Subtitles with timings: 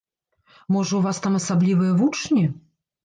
[0.75, 2.47] Можа, у вас там асаблівыя вучні?